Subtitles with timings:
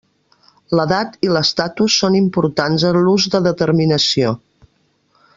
[0.77, 4.33] L'edat i l'estatus són importants en l'ús de determinació.